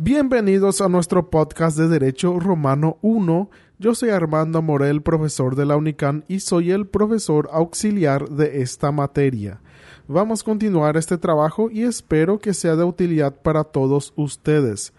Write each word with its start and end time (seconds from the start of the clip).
Bienvenidos 0.00 0.80
a 0.80 0.88
nuestro 0.88 1.28
podcast 1.28 1.76
de 1.76 1.88
Derecho 1.88 2.38
Romano 2.38 2.98
1. 3.02 3.50
Yo 3.80 3.96
soy 3.96 4.10
Armando 4.10 4.62
Morel, 4.62 5.02
profesor 5.02 5.56
de 5.56 5.66
la 5.66 5.76
UNICAN 5.76 6.24
y 6.28 6.38
soy 6.38 6.70
el 6.70 6.86
profesor 6.86 7.48
auxiliar 7.52 8.28
de 8.28 8.62
esta 8.62 8.92
materia. 8.92 9.60
Vamos 10.06 10.42
a 10.42 10.44
continuar 10.44 10.96
este 10.96 11.18
trabajo 11.18 11.68
y 11.68 11.82
espero 11.82 12.38
que 12.38 12.54
sea 12.54 12.76
de 12.76 12.84
utilidad 12.84 13.42
para 13.42 13.64
todos 13.64 14.12
ustedes. 14.14 14.92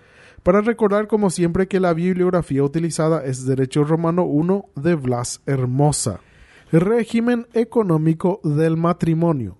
Para 0.43 0.59
recordar 0.59 1.07
como 1.07 1.29
siempre 1.29 1.69
que 1.69 1.79
la 1.79 1.93
bibliografía 1.93 2.61
utilizada 2.61 3.23
es 3.23 3.45
Derecho 3.45 3.85
Romano 3.85 4.25
1 4.25 4.65
de 4.75 4.95
Blas 4.95 5.41
Hermosa. 5.45 6.19
Régimen 6.73 7.47
económico 7.53 8.41
del 8.43 8.75
matrimonio. 8.75 9.55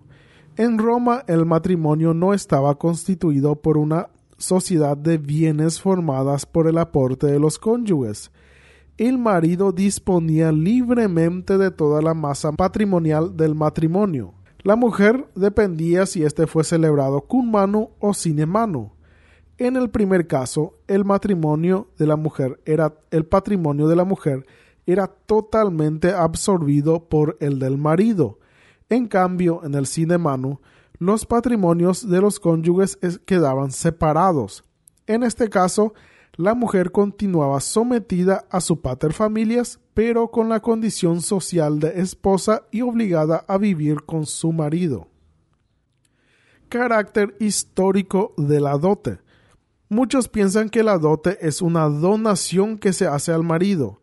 En 0.58 0.76
Roma 0.76 1.24
el 1.28 1.46
matrimonio 1.46 2.12
no 2.12 2.34
estaba 2.34 2.74
constituido 2.74 3.56
por 3.56 3.78
una 3.78 4.10
sociedad 4.40 4.96
de 4.96 5.18
bienes 5.18 5.80
formadas 5.80 6.44
por 6.44 6.66
el 6.66 6.78
aporte 6.78 7.28
de 7.28 7.38
los 7.38 7.58
cónyuges. 7.58 8.32
El 8.98 9.16
marido 9.16 9.70
disponía 9.70 10.50
libremente 10.50 11.56
de 11.56 11.70
toda 11.70 12.02
la 12.02 12.14
masa 12.14 12.50
patrimonial 12.52 13.36
del 13.36 13.54
matrimonio. 13.54 14.34
La 14.62 14.74
mujer 14.74 15.28
dependía 15.36 16.04
si 16.04 16.24
éste 16.24 16.46
fue 16.48 16.64
celebrado 16.64 17.20
con 17.22 17.50
mano 17.50 17.90
o 18.00 18.12
sin 18.12 18.46
mano. 18.48 18.96
En 19.56 19.76
el 19.76 19.90
primer 19.90 20.26
caso, 20.26 20.74
el 20.88 21.04
matrimonio 21.04 21.88
de 21.96 22.06
la 22.06 22.16
mujer 22.16 22.60
era 22.64 22.94
el 23.10 23.24
patrimonio 23.24 23.86
de 23.86 23.96
la 23.96 24.04
mujer 24.04 24.44
era 24.86 25.06
totalmente 25.06 26.12
absorbido 26.12 27.08
por 27.08 27.36
el 27.40 27.58
del 27.58 27.78
marido. 27.78 28.38
En 28.88 29.06
cambio, 29.06 29.60
en 29.64 29.74
el 29.74 29.86
sin 29.86 30.08
mano, 30.20 30.60
los 31.00 31.24
patrimonios 31.24 32.08
de 32.08 32.20
los 32.20 32.38
cónyuges 32.38 32.98
quedaban 33.24 33.72
separados. 33.72 34.64
En 35.06 35.22
este 35.22 35.48
caso, 35.48 35.94
la 36.36 36.54
mujer 36.54 36.92
continuaba 36.92 37.60
sometida 37.60 38.44
a 38.50 38.60
su 38.60 38.82
pater 38.82 39.14
familias, 39.14 39.80
pero 39.94 40.30
con 40.30 40.50
la 40.50 40.60
condición 40.60 41.22
social 41.22 41.80
de 41.80 42.02
esposa 42.02 42.66
y 42.70 42.82
obligada 42.82 43.44
a 43.48 43.56
vivir 43.56 44.02
con 44.04 44.26
su 44.26 44.52
marido. 44.52 45.08
Carácter 46.68 47.34
histórico 47.40 48.34
de 48.36 48.60
la 48.60 48.76
dote. 48.76 49.20
Muchos 49.88 50.28
piensan 50.28 50.68
que 50.68 50.82
la 50.82 50.98
dote 50.98 51.38
es 51.40 51.62
una 51.62 51.88
donación 51.88 52.76
que 52.76 52.92
se 52.92 53.06
hace 53.06 53.32
al 53.32 53.42
marido, 53.42 54.02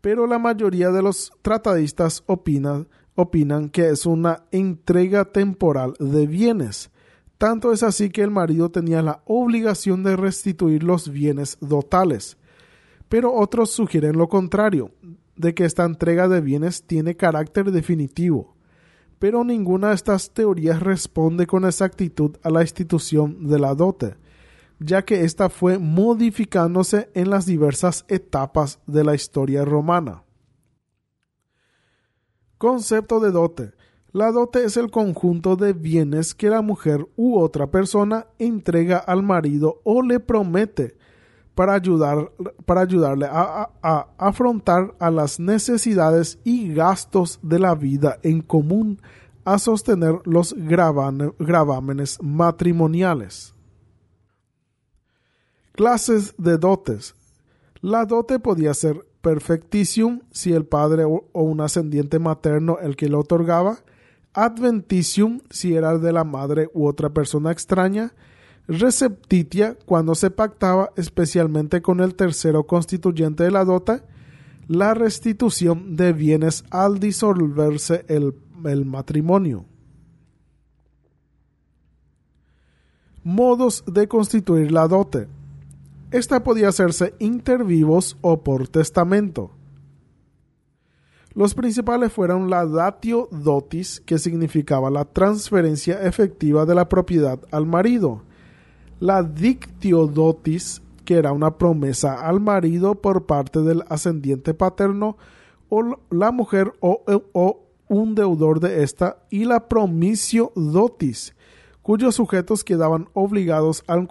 pero 0.00 0.26
la 0.26 0.40
mayoría 0.40 0.90
de 0.90 1.02
los 1.02 1.32
tratadistas 1.40 2.24
opinan 2.26 2.88
opinan 3.14 3.68
que 3.68 3.88
es 3.90 4.06
una 4.06 4.44
entrega 4.50 5.24
temporal 5.26 5.94
de 5.98 6.26
bienes. 6.26 6.90
Tanto 7.38 7.72
es 7.72 7.82
así 7.82 8.10
que 8.10 8.22
el 8.22 8.30
marido 8.30 8.70
tenía 8.70 9.02
la 9.02 9.22
obligación 9.26 10.02
de 10.02 10.16
restituir 10.16 10.82
los 10.82 11.10
bienes 11.10 11.58
dotales. 11.60 12.38
Pero 13.08 13.34
otros 13.34 13.70
sugieren 13.70 14.16
lo 14.16 14.28
contrario, 14.28 14.92
de 15.36 15.54
que 15.54 15.64
esta 15.64 15.84
entrega 15.84 16.28
de 16.28 16.40
bienes 16.40 16.84
tiene 16.84 17.16
carácter 17.16 17.70
definitivo. 17.70 18.54
Pero 19.18 19.44
ninguna 19.44 19.88
de 19.88 19.94
estas 19.94 20.30
teorías 20.30 20.80
responde 20.80 21.46
con 21.46 21.64
exactitud 21.64 22.36
a 22.42 22.50
la 22.50 22.62
institución 22.62 23.48
de 23.48 23.58
la 23.58 23.74
dote, 23.74 24.16
ya 24.78 25.04
que 25.04 25.24
ésta 25.24 25.48
fue 25.48 25.78
modificándose 25.78 27.10
en 27.14 27.30
las 27.30 27.46
diversas 27.46 28.04
etapas 28.08 28.80
de 28.86 29.04
la 29.04 29.14
historia 29.14 29.64
romana. 29.64 30.24
Concepto 32.62 33.18
de 33.18 33.32
dote. 33.32 33.72
La 34.12 34.30
dote 34.30 34.62
es 34.62 34.76
el 34.76 34.88
conjunto 34.92 35.56
de 35.56 35.72
bienes 35.72 36.32
que 36.32 36.48
la 36.48 36.62
mujer 36.62 37.08
u 37.16 37.36
otra 37.40 37.72
persona 37.72 38.28
entrega 38.38 38.98
al 38.98 39.24
marido 39.24 39.80
o 39.82 40.00
le 40.00 40.20
promete 40.20 40.96
para, 41.56 41.74
ayudar, 41.74 42.30
para 42.64 42.82
ayudarle 42.82 43.26
a, 43.28 43.68
afrontar 44.16 44.94
a 45.00 45.10
las 45.10 45.40
necesidades 45.40 46.38
y 46.44 46.72
gastos 46.72 47.40
de 47.42 47.58
la 47.58 47.74
vida 47.74 48.20
en 48.22 48.42
común, 48.42 49.02
a 49.44 49.58
sostener 49.58 50.20
los 50.24 50.54
gravámenes 50.54 52.22
matrimoniales. 52.22 53.56
Clases 55.72 56.32
de 56.38 56.58
dotes. 56.58 57.16
La 57.80 58.06
dote 58.06 58.38
podía 58.38 58.72
ser 58.72 59.04
perfectitium 59.22 60.20
si 60.32 60.52
el 60.52 60.66
padre 60.66 61.04
o 61.04 61.24
un 61.32 61.60
ascendiente 61.60 62.18
materno 62.18 62.78
el 62.80 62.96
que 62.96 63.08
lo 63.08 63.20
otorgaba, 63.20 63.78
adventitium 64.34 65.40
si 65.50 65.74
era 65.74 65.96
de 65.96 66.12
la 66.12 66.24
madre 66.24 66.68
u 66.74 66.86
otra 66.86 67.10
persona 67.10 67.52
extraña, 67.52 68.12
receptitia 68.68 69.76
cuando 69.86 70.14
se 70.14 70.30
pactaba 70.30 70.90
especialmente 70.96 71.82
con 71.82 72.00
el 72.00 72.14
tercero 72.14 72.66
constituyente 72.66 73.44
de 73.44 73.50
la 73.50 73.64
dota, 73.64 74.04
la 74.68 74.94
restitución 74.94 75.96
de 75.96 76.12
bienes 76.12 76.64
al 76.70 76.98
disolverse 76.98 78.04
el, 78.08 78.34
el 78.64 78.84
matrimonio. 78.84 79.66
Modos 83.24 83.84
de 83.86 84.08
constituir 84.08 84.72
la 84.72 84.88
dote. 84.88 85.28
Esta 86.12 86.44
podía 86.44 86.68
hacerse 86.68 87.14
inter 87.20 87.64
vivos 87.64 88.18
o 88.20 88.42
por 88.42 88.68
testamento. 88.68 89.50
Los 91.34 91.54
principales 91.54 92.12
fueron 92.12 92.50
la 92.50 92.66
datio 92.66 93.30
dotis, 93.32 94.02
que 94.04 94.18
significaba 94.18 94.90
la 94.90 95.06
transferencia 95.06 96.02
efectiva 96.02 96.66
de 96.66 96.74
la 96.74 96.90
propiedad 96.90 97.40
al 97.50 97.64
marido, 97.64 98.24
la 99.00 99.22
dictio 99.22 100.06
dotis, 100.06 100.82
que 101.06 101.14
era 101.14 101.32
una 101.32 101.56
promesa 101.56 102.20
al 102.20 102.40
marido 102.40 102.94
por 102.94 103.24
parte 103.24 103.60
del 103.60 103.82
ascendiente 103.88 104.52
paterno 104.52 105.16
o 105.70 105.98
la 106.10 106.30
mujer 106.30 106.74
o, 106.80 107.02
o 107.32 107.62
un 107.88 108.14
deudor 108.14 108.60
de 108.60 108.82
ésta, 108.82 109.24
y 109.30 109.46
la 109.46 109.66
promisio 109.66 110.52
dotis, 110.54 111.34
cuyos 111.82 112.14
sujetos 112.14 112.64
quedaban 112.64 113.08
obligados 113.12 113.84
al, 113.86 114.06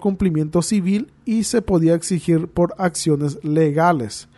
cumplimiento 0.00 0.62
civil 0.62 1.12
y 1.24 1.44
se 1.44 1.60
podía 1.60 1.94
exigir 1.94 2.48
por 2.48 2.74
acciones 2.78 3.42
legales. 3.44 4.28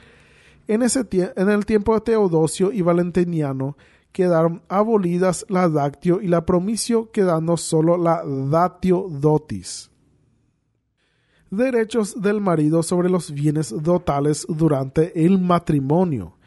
En, 0.67 0.83
ese 0.83 1.07
en 1.13 1.49
el 1.49 1.65
tiempo 1.67 1.95
de 1.95 2.01
Teodosio 2.01 2.73
y 2.73 2.83
Valentiniano 2.83 3.77
quedaron 4.13 4.63
abolidas 4.69 5.45
la 5.49 5.69
dactio 5.69 6.21
y 6.21 6.29
la 6.29 6.45
promisio, 6.45 7.11
quedando 7.11 7.57
solo 7.57 7.97
la 7.97 8.23
datio 8.25 9.07
dotis. 9.09 9.91
Derechos 11.51 12.21
del 12.21 12.41
marido 12.41 12.83
sobre 12.83 13.09
los 13.09 13.31
bienes 13.31 13.75
dotales 13.83 14.47
durante 14.49 15.25
el 15.25 15.39
matrimonio. 15.39 16.38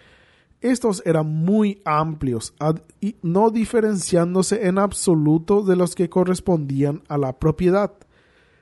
Estos 0.61 1.01
eran 1.07 1.27
muy 1.27 1.81
amplios 1.85 2.53
y 2.99 3.16
no 3.23 3.49
diferenciándose 3.49 4.67
en 4.67 4.77
absoluto 4.77 5.63
de 5.63 5.75
los 5.75 5.95
que 5.95 6.09
correspondían 6.09 7.01
a 7.07 7.17
la 7.17 7.39
propiedad. 7.39 7.91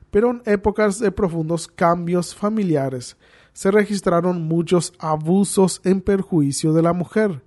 Pero 0.10 0.32
en 0.32 0.42
épocas 0.46 1.00
de 1.00 1.12
profundos 1.12 1.68
cambios 1.68 2.34
familiares 2.34 3.18
se 3.52 3.70
registraron 3.70 4.48
muchos 4.48 4.94
abusos 4.98 5.82
en 5.84 6.00
perjuicio 6.00 6.72
de 6.72 6.82
la 6.82 6.94
mujer, 6.94 7.44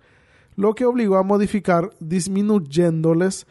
lo 0.54 0.74
que 0.74 0.84
obligó 0.84 1.16
a 1.16 1.22
modificar 1.22 1.90
disminuyéndoles 1.98 3.46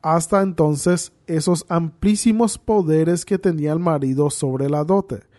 hasta 0.00 0.40
entonces 0.40 1.12
esos 1.26 1.66
amplísimos 1.68 2.56
poderes 2.56 3.26
que 3.26 3.38
tenía 3.38 3.72
el 3.72 3.78
marido 3.78 4.30
sobre 4.30 4.70
la 4.70 4.82
dote 4.84 5.29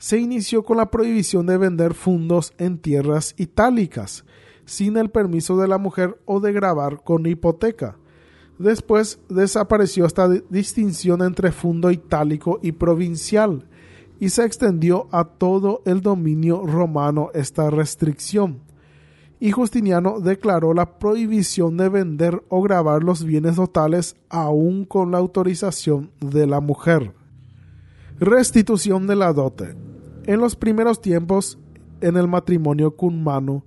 se 0.00 0.18
inició 0.18 0.62
con 0.62 0.78
la 0.78 0.90
prohibición 0.90 1.44
de 1.44 1.58
vender 1.58 1.92
fundos 1.92 2.54
en 2.56 2.78
tierras 2.78 3.34
itálicas, 3.36 4.24
sin 4.64 4.96
el 4.96 5.10
permiso 5.10 5.58
de 5.58 5.68
la 5.68 5.76
mujer 5.76 6.18
o 6.24 6.40
de 6.40 6.54
grabar 6.54 7.04
con 7.04 7.26
hipoteca. 7.26 7.98
Después 8.58 9.20
desapareció 9.28 10.06
esta 10.06 10.26
distinción 10.48 11.20
entre 11.20 11.52
fundo 11.52 11.90
itálico 11.90 12.58
y 12.62 12.72
provincial, 12.72 13.68
y 14.18 14.30
se 14.30 14.46
extendió 14.46 15.06
a 15.12 15.24
todo 15.24 15.82
el 15.84 16.00
dominio 16.00 16.64
romano 16.64 17.28
esta 17.34 17.68
restricción. 17.68 18.62
Y 19.38 19.50
Justiniano 19.50 20.20
declaró 20.20 20.72
la 20.72 20.98
prohibición 20.98 21.76
de 21.76 21.90
vender 21.90 22.42
o 22.48 22.62
grabar 22.62 23.04
los 23.04 23.22
bienes 23.22 23.56
totales 23.56 24.16
aún 24.30 24.86
con 24.86 25.10
la 25.10 25.18
autorización 25.18 26.10
de 26.20 26.46
la 26.46 26.60
mujer. 26.60 27.12
Restitución 28.18 29.06
de 29.06 29.16
la 29.16 29.34
dote. 29.34 29.89
En 30.26 30.38
los 30.40 30.54
primeros 30.56 31.00
tiempos, 31.00 31.58
en 32.00 32.16
el 32.16 32.28
matrimonio 32.28 32.96
cunmano, 32.96 33.64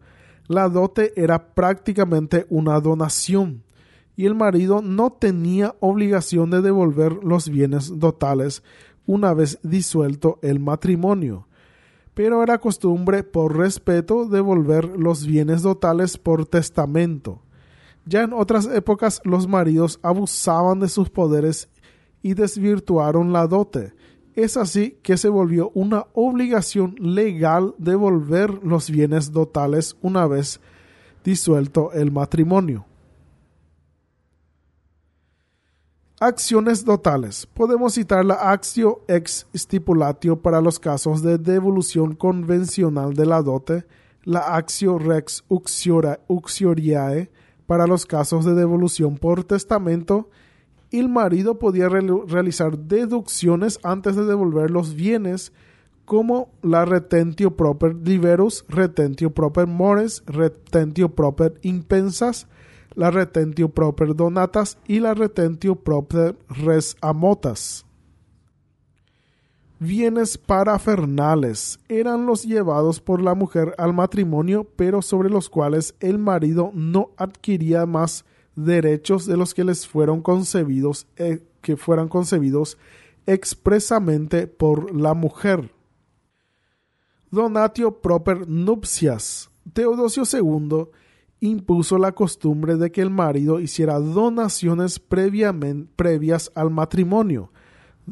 la 0.48 0.70
dote 0.70 1.14
era 1.16 1.54
prácticamente 1.54 2.46
una 2.50 2.80
donación 2.80 3.64
y 4.16 4.26
el 4.26 4.36
marido 4.36 4.82
no 4.82 5.12
tenía 5.12 5.76
obligación 5.80 6.52
de 6.52 6.62
devolver 6.62 7.24
los 7.24 7.50
bienes 7.50 8.00
dotales 8.00 8.64
una 9.06 9.34
vez 9.34 9.60
disuelto 9.64 10.40
el 10.42 10.60
matrimonio, 10.60 11.48
pero 12.14 12.44
era 12.44 12.60
costumbre 12.60 13.24
por 13.24 13.58
respeto 13.58 14.26
devolver 14.26 14.86
los 14.98 15.26
bienes 15.26 15.62
dotales 15.64 16.18
por 16.18 16.46
testamento. 16.46 17.42
Ya 18.06 18.24
en 18.24 18.34
otras 18.34 18.68
épocas 18.68 19.22
los 19.24 19.48
maridos 19.48 20.00
abusaban 20.04 20.80
de 20.80 20.90
sus 20.90 21.10
poderes 21.10 21.70
y 22.22 22.34
desvirtuaron 22.34 23.34
la 23.34 23.48
dote, 23.48 23.94
Es 24.36 24.58
así 24.58 24.98
que 25.04 25.18
se 25.18 25.30
volvió 25.30 25.72
una 25.76 26.08
obligación 26.14 26.96
legal 27.00 27.76
devolver 27.78 28.64
los 28.64 28.90
bienes 28.90 29.32
dotales 29.32 29.96
una 30.02 30.26
vez 30.26 30.60
disuelto 31.24 31.92
el 31.94 32.12
matrimonio. 32.12 32.86
Acciones 36.20 36.86
dotales. 36.86 37.46
Podemos 37.46 37.94
citar 37.96 38.26
la 38.26 38.52
actio 38.52 39.02
ex 39.08 39.46
stipulatio 39.54 40.42
para 40.42 40.62
los 40.62 40.80
casos 40.80 41.22
de 41.22 41.38
devolución 41.38 42.16
convencional 42.16 43.14
de 43.14 43.26
la 43.26 43.42
dote, 43.42 43.86
la 44.24 44.56
actio 44.56 44.98
rex 44.98 45.44
uxioriae 45.50 47.30
para 47.68 47.88
los 47.88 48.06
casos 48.06 48.46
de 48.46 48.54
devolución 48.56 49.18
por 49.18 49.44
testamento, 49.44 50.30
el 51.00 51.10
marido 51.10 51.60
podía 51.60 51.90
realizar 51.90 52.78
deducciones 52.78 53.80
antes 53.84 54.16
de 54.16 54.26
devolver 54.26 54.72
los 54.72 54.94
bienes 54.96 55.52
como 56.06 56.52
la 56.62 56.86
retentio 56.86 57.56
proper 57.56 57.96
liberus, 57.96 58.66
retentio 58.68 59.32
proper 59.32 59.68
mores, 59.68 60.24
retentio 60.26 61.10
proper 61.10 61.60
impensas, 61.62 62.48
la 62.94 63.10
retentio 63.10 63.70
proper 63.70 64.16
donatas 64.16 64.78
y 64.88 65.00
la 65.00 65.14
retentio 65.14 65.76
proper 65.76 66.38
res 66.50 66.96
amotas. 67.02 67.86
Bienes 69.80 70.38
parafernales 70.38 71.80
eran 71.90 72.26
los 72.26 72.44
llevados 72.44 73.02
por 73.02 73.22
la 73.22 73.36
mujer 73.36 73.76
al 73.78 73.94
matrimonio, 73.94 74.66
pero 74.76 75.02
sobre 75.02 75.30
los 75.30 75.50
cuales 75.50 75.96
el 76.00 76.20
marido 76.20 76.72
no 76.74 77.10
adquiría 77.18 77.86
más 77.86 78.24
derechos 78.56 79.26
de 79.26 79.38
los 79.38 79.54
que 79.54 79.64
les 79.64 79.88
fueron 79.88 80.22
concebidos, 80.22 81.08
eh, 81.18 81.44
que 81.62 81.78
fueran 81.78 82.08
concebidos 82.08 82.78
expresamente 83.26 84.48
por 84.48 84.94
la 84.96 85.14
mujer. 85.14 85.72
Donatio 87.32 88.02
proper 88.02 88.48
nupcias. 88.48 89.50
Teodosio 89.74 90.24
II 90.32 90.88
impuso 91.40 91.98
la 91.98 92.14
costumbre 92.14 92.76
de 92.76 92.92
que 92.92 93.02
el 93.02 93.10
marido 93.10 93.60
hiciera 93.60 94.00
donaciones 94.00 95.00
previas 95.00 96.52
al 96.56 96.70
matrimonio, 96.70 97.52